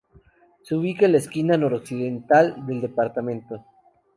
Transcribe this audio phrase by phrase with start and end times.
[0.63, 3.63] Se ubica en la esquina noroccidental del departamento.